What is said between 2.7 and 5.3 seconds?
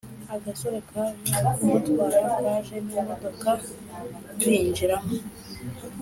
nimodoka binjiramo